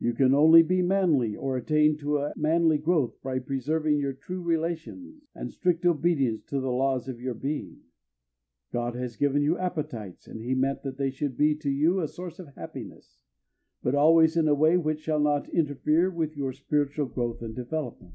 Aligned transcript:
You 0.00 0.12
can 0.12 0.34
only 0.34 0.64
be 0.64 0.82
manly 0.82 1.36
or 1.36 1.56
attain 1.56 1.96
to 1.98 2.18
a 2.18 2.32
manly 2.34 2.78
growth 2.78 3.22
by 3.22 3.38
preserving 3.38 4.00
your 4.00 4.12
true 4.12 4.42
relations 4.42 5.22
and 5.36 5.52
strict 5.52 5.86
obedience 5.86 6.42
to 6.46 6.58
the 6.58 6.72
laws 6.72 7.06
of 7.06 7.20
your 7.20 7.34
being. 7.34 7.82
God 8.72 8.96
has 8.96 9.14
given 9.16 9.40
you 9.40 9.56
appetites, 9.56 10.26
and 10.26 10.40
he 10.40 10.52
meant 10.56 10.82
that 10.82 10.96
they 10.96 11.10
should 11.10 11.36
be 11.36 11.54
to 11.58 11.70
you 11.70 12.00
a 12.00 12.08
source 12.08 12.40
of 12.40 12.52
happiness, 12.56 13.20
but 13.80 13.94
always 13.94 14.36
in 14.36 14.48
a 14.48 14.52
way 14.56 14.76
which 14.76 15.02
shall 15.02 15.20
not 15.20 15.48
interfere 15.50 16.10
with 16.10 16.36
your 16.36 16.52
spiritual 16.52 17.06
growth 17.06 17.40
and 17.40 17.54
development. 17.54 18.14